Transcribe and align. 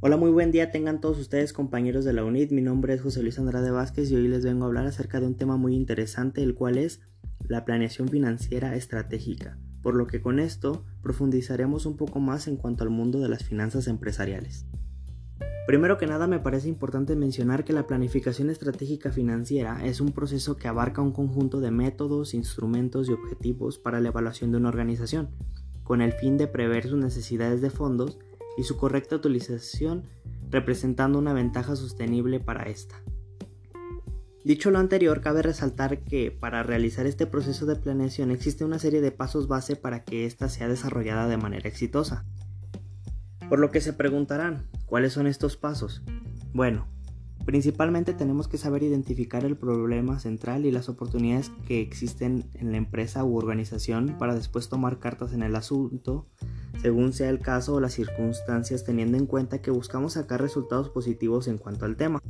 Hola, 0.00 0.16
muy 0.16 0.30
buen 0.30 0.52
día 0.52 0.70
tengan 0.70 1.00
todos 1.00 1.18
ustedes 1.18 1.52
compañeros 1.52 2.04
de 2.04 2.12
la 2.12 2.22
UNIT. 2.22 2.52
Mi 2.52 2.62
nombre 2.62 2.94
es 2.94 3.02
José 3.02 3.20
Luis 3.20 3.36
Andrade 3.40 3.72
Vázquez 3.72 4.08
y 4.12 4.14
hoy 4.14 4.28
les 4.28 4.44
vengo 4.44 4.62
a 4.62 4.68
hablar 4.68 4.86
acerca 4.86 5.18
de 5.18 5.26
un 5.26 5.36
tema 5.36 5.56
muy 5.56 5.74
interesante, 5.74 6.40
el 6.40 6.54
cual 6.54 6.78
es 6.78 7.00
la 7.48 7.64
planeación 7.64 8.06
financiera 8.06 8.76
estratégica, 8.76 9.58
por 9.82 9.96
lo 9.96 10.06
que 10.06 10.20
con 10.20 10.38
esto 10.38 10.84
profundizaremos 11.02 11.84
un 11.84 11.96
poco 11.96 12.20
más 12.20 12.46
en 12.46 12.54
cuanto 12.54 12.84
al 12.84 12.90
mundo 12.90 13.18
de 13.18 13.28
las 13.28 13.42
finanzas 13.42 13.88
empresariales. 13.88 14.66
Primero 15.66 15.98
que 15.98 16.06
nada 16.06 16.28
me 16.28 16.38
parece 16.38 16.68
importante 16.68 17.16
mencionar 17.16 17.64
que 17.64 17.72
la 17.72 17.88
planificación 17.88 18.50
estratégica 18.50 19.10
financiera 19.10 19.84
es 19.84 20.00
un 20.00 20.12
proceso 20.12 20.56
que 20.56 20.68
abarca 20.68 21.02
un 21.02 21.10
conjunto 21.10 21.58
de 21.58 21.72
métodos, 21.72 22.34
instrumentos 22.34 23.08
y 23.08 23.14
objetivos 23.14 23.80
para 23.80 24.00
la 24.00 24.10
evaluación 24.10 24.52
de 24.52 24.58
una 24.58 24.68
organización, 24.68 25.30
con 25.82 26.02
el 26.02 26.12
fin 26.12 26.36
de 26.38 26.46
prever 26.46 26.86
sus 26.86 27.00
necesidades 27.00 27.60
de 27.60 27.70
fondos 27.70 28.20
y 28.58 28.64
su 28.64 28.76
correcta 28.76 29.16
utilización 29.16 30.02
representando 30.50 31.18
una 31.18 31.32
ventaja 31.32 31.76
sostenible 31.76 32.40
para 32.40 32.64
esta. 32.64 32.96
Dicho 34.44 34.70
lo 34.70 34.78
anterior, 34.78 35.20
cabe 35.20 35.42
resaltar 35.42 36.02
que 36.04 36.30
para 36.30 36.62
realizar 36.62 37.06
este 37.06 37.26
proceso 37.26 37.66
de 37.66 37.76
planeación 37.76 38.30
existe 38.30 38.64
una 38.64 38.78
serie 38.78 39.00
de 39.00 39.12
pasos 39.12 39.46
base 39.46 39.76
para 39.76 40.04
que 40.04 40.26
ésta 40.26 40.48
sea 40.48 40.68
desarrollada 40.68 41.28
de 41.28 41.36
manera 41.36 41.68
exitosa. 41.68 42.24
Por 43.48 43.58
lo 43.58 43.70
que 43.70 43.80
se 43.80 43.92
preguntarán, 43.92 44.66
¿cuáles 44.86 45.12
son 45.12 45.26
estos 45.26 45.56
pasos? 45.56 46.02
Bueno, 46.52 46.86
principalmente 47.44 48.12
tenemos 48.12 48.48
que 48.48 48.58
saber 48.58 48.82
identificar 48.82 49.44
el 49.44 49.56
problema 49.56 50.18
central 50.18 50.66
y 50.66 50.70
las 50.70 50.88
oportunidades 50.88 51.50
que 51.66 51.80
existen 51.80 52.44
en 52.54 52.72
la 52.72 52.78
empresa 52.78 53.24
u 53.24 53.36
organización 53.36 54.16
para 54.18 54.34
después 54.34 54.68
tomar 54.68 54.98
cartas 54.98 55.32
en 55.32 55.42
el 55.42 55.56
asunto 55.56 56.26
según 56.80 57.12
sea 57.12 57.28
el 57.28 57.40
caso 57.40 57.74
o 57.74 57.80
las 57.80 57.94
circunstancias 57.94 58.84
teniendo 58.84 59.16
en 59.16 59.26
cuenta 59.26 59.60
que 59.60 59.70
buscamos 59.70 60.14
sacar 60.14 60.40
resultados 60.40 60.90
positivos 60.90 61.48
en 61.48 61.58
cuanto 61.58 61.84
al 61.84 61.96
tema. 61.96 62.20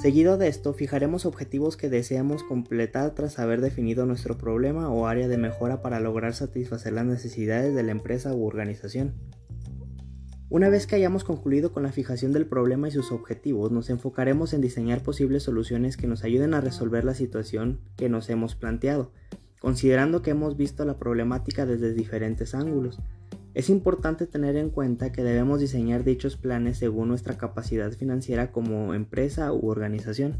Seguido 0.00 0.36
de 0.36 0.48
esto, 0.48 0.74
fijaremos 0.74 1.26
objetivos 1.26 1.76
que 1.76 1.88
deseamos 1.88 2.42
completar 2.42 3.14
tras 3.14 3.38
haber 3.38 3.60
definido 3.60 4.06
nuestro 4.06 4.36
problema 4.36 4.90
o 4.90 5.06
área 5.06 5.26
de 5.26 5.38
mejora 5.38 5.80
para 5.80 6.00
lograr 6.00 6.34
satisfacer 6.34 6.92
las 6.92 7.06
necesidades 7.06 7.74
de 7.74 7.82
la 7.82 7.92
empresa 7.92 8.34
u 8.34 8.46
organización. 8.46 9.14
Una 10.48 10.68
vez 10.68 10.86
que 10.86 10.94
hayamos 10.94 11.24
concluido 11.24 11.72
con 11.72 11.82
la 11.82 11.90
fijación 11.90 12.32
del 12.32 12.46
problema 12.46 12.86
y 12.86 12.92
sus 12.92 13.10
objetivos, 13.10 13.72
nos 13.72 13.90
enfocaremos 13.90 14.52
en 14.52 14.60
diseñar 14.60 15.02
posibles 15.02 15.42
soluciones 15.42 15.96
que 15.96 16.06
nos 16.06 16.22
ayuden 16.22 16.54
a 16.54 16.60
resolver 16.60 17.04
la 17.04 17.14
situación 17.14 17.80
que 17.96 18.08
nos 18.08 18.30
hemos 18.30 18.54
planteado, 18.54 19.10
considerando 19.58 20.22
que 20.22 20.30
hemos 20.30 20.56
visto 20.56 20.84
la 20.84 20.98
problemática 20.98 21.66
desde 21.66 21.94
diferentes 21.94 22.54
ángulos. 22.54 23.00
Es 23.56 23.70
importante 23.70 24.26
tener 24.26 24.54
en 24.56 24.68
cuenta 24.68 25.12
que 25.12 25.24
debemos 25.24 25.60
diseñar 25.60 26.04
dichos 26.04 26.36
planes 26.36 26.76
según 26.76 27.08
nuestra 27.08 27.38
capacidad 27.38 27.90
financiera 27.90 28.52
como 28.52 28.92
empresa 28.92 29.50
u 29.50 29.70
organización. 29.70 30.36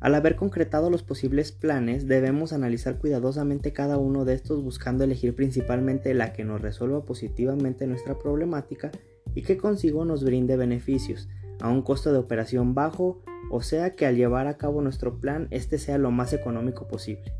Al 0.00 0.14
haber 0.14 0.34
concretado 0.34 0.88
los 0.88 1.02
posibles 1.02 1.52
planes, 1.52 2.08
debemos 2.08 2.54
analizar 2.54 2.96
cuidadosamente 2.98 3.74
cada 3.74 3.98
uno 3.98 4.24
de 4.24 4.32
estos 4.32 4.62
buscando 4.62 5.04
elegir 5.04 5.36
principalmente 5.36 6.14
la 6.14 6.32
que 6.32 6.42
nos 6.42 6.62
resuelva 6.62 7.04
positivamente 7.04 7.86
nuestra 7.86 8.18
problemática 8.18 8.90
y 9.34 9.42
que 9.42 9.58
consigo 9.58 10.06
nos 10.06 10.24
brinde 10.24 10.56
beneficios, 10.56 11.28
a 11.60 11.68
un 11.68 11.82
costo 11.82 12.12
de 12.12 12.18
operación 12.18 12.72
bajo, 12.72 13.22
o 13.50 13.60
sea 13.60 13.94
que 13.94 14.06
al 14.06 14.16
llevar 14.16 14.46
a 14.46 14.56
cabo 14.56 14.80
nuestro 14.80 15.20
plan 15.20 15.48
este 15.50 15.76
sea 15.76 15.98
lo 15.98 16.10
más 16.10 16.32
económico 16.32 16.88
posible. 16.88 17.34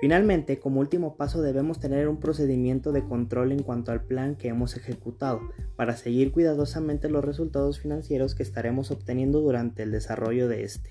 Finalmente, 0.00 0.58
como 0.58 0.80
último 0.80 1.16
paso 1.16 1.40
debemos 1.40 1.80
tener 1.80 2.08
un 2.08 2.20
procedimiento 2.20 2.92
de 2.92 3.04
control 3.04 3.52
en 3.52 3.62
cuanto 3.62 3.92
al 3.92 4.04
plan 4.04 4.36
que 4.36 4.48
hemos 4.48 4.76
ejecutado, 4.76 5.40
para 5.74 5.96
seguir 5.96 6.32
cuidadosamente 6.32 7.08
los 7.08 7.24
resultados 7.24 7.80
financieros 7.80 8.34
que 8.34 8.42
estaremos 8.42 8.90
obteniendo 8.90 9.40
durante 9.40 9.82
el 9.82 9.92
desarrollo 9.92 10.48
de 10.48 10.64
este. 10.64 10.90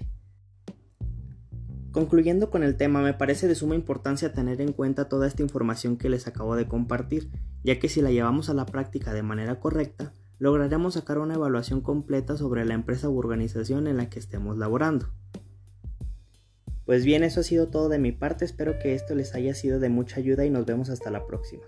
Concluyendo 1.92 2.50
con 2.50 2.64
el 2.64 2.76
tema, 2.76 3.02
me 3.02 3.14
parece 3.14 3.48
de 3.48 3.56
suma 3.56 3.76
importancia 3.76 4.34
tener 4.34 4.60
en 4.60 4.74
cuenta 4.74 5.08
toda 5.08 5.28
esta 5.28 5.44
información 5.44 5.98
que 5.98 6.10
les 6.10 6.28
acabo 6.28 6.56
de 6.56 6.68
compartir, 6.68 7.30
ya 7.64 7.80
que 7.80 7.90
si 7.90 8.02
la 8.02 8.12
llevamos 8.12 8.50
a 8.50 8.54
la 8.54 8.66
práctica 8.66 9.14
de 9.14 9.24
manera 9.24 9.60
correcta, 9.60 10.14
lograremos 10.40 10.96
sacar 10.96 11.20
una 11.20 11.36
evaluación 11.36 11.82
completa 11.82 12.36
sobre 12.38 12.66
la 12.66 12.74
empresa 12.74 13.08
u 13.08 13.18
organización 13.18 13.88
en 13.88 13.98
la 13.98 14.10
que 14.10 14.20
estemos 14.20 14.58
laborando. 14.58 15.08
Pues 16.86 17.04
bien, 17.04 17.24
eso 17.24 17.40
ha 17.40 17.44
sido 17.44 17.70
todo 17.70 17.90
de 17.90 17.98
mi 17.98 18.12
parte, 18.12 18.46
espero 18.46 18.78
que 18.78 18.94
esto 18.94 19.16
les 19.16 19.34
haya 19.34 19.56
sido 19.56 19.80
de 19.80 19.90
mucha 19.90 20.18
ayuda 20.18 20.46
y 20.46 20.52
nos 20.52 20.66
vemos 20.66 20.90
hasta 20.90 21.10
la 21.10 21.26
próxima. 21.26 21.64